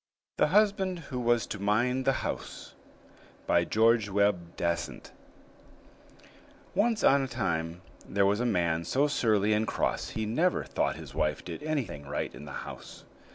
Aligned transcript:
THE 0.39 0.47
HUSBAND 0.47 0.97
WHO 1.13 1.19
WAS 1.19 1.45
TO 1.45 1.59
MIND 1.61 2.05
THE 2.05 2.11
HOUSE 2.25 2.73
BY 3.45 3.65
GEORGE 3.65 4.09
WEBBE 4.09 4.57
DASENT 4.57 5.11
Once 6.73 7.03
on 7.03 7.21
a 7.21 7.27
time 7.27 7.83
there 8.09 8.25
was 8.25 8.39
a 8.39 8.45
man 8.47 8.83
so 8.83 9.05
surly 9.05 9.53
and 9.53 9.67
cross 9.67 10.09
he 10.09 10.25
never 10.25 10.63
thought 10.63 10.95
his 10.95 11.13
wife 11.13 11.45
did 11.45 11.61
anything 11.61 12.07
right 12.07 12.33
in 12.33 12.45
the 12.45 12.51
house. 12.65 13.03